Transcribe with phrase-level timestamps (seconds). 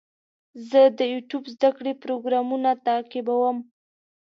[0.69, 3.57] زه د یوټیوب زده کړې پروګرامونه تعقیبوم.